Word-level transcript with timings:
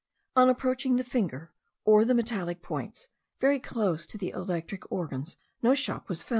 On 0.35 0.49
approaching 0.49 0.95
the 0.95 1.03
finger, 1.03 1.51
or 1.85 2.03
the 2.05 2.15
metallic 2.15 2.63
points, 2.63 3.09
very 3.39 3.59
close 3.59 4.07
to 4.07 4.17
the 4.17 4.29
electric 4.31 4.91
organs, 4.91 5.37
no 5.61 5.75
shock 5.75 6.09
was 6.09 6.23
felt. 6.23 6.29